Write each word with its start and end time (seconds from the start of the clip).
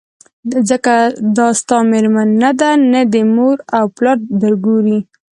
ځکه 0.69 0.93
دا 1.37 1.47
ستا 1.59 1.77
مېرمن 1.91 2.29
نه 2.41 2.51
ده 2.59 2.71
نه 2.93 3.01
دي 3.11 3.23
مور 3.35 3.57
او 3.77 3.85
پلار 3.97 4.17
درګوري 4.41 4.97